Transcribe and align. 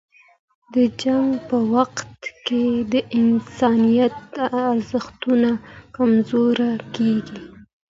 د 0.73 0.75
جنګ 1.01 1.29
په 1.49 1.57
وخت 1.73 2.15
کې 2.47 2.65
د 2.93 2.95
انسانیت 3.19 4.17
ارزښتونه 4.69 5.49
کمزوري 5.95 6.71
کېږي. 6.95 7.41